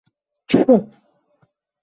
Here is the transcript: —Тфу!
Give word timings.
—Тфу! 0.49 0.75